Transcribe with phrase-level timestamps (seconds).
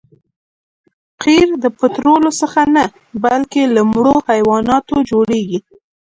[1.23, 2.83] قیر د پطرولو څخه نه
[3.23, 5.59] بلکې له مړو حیواناتو جوړیږي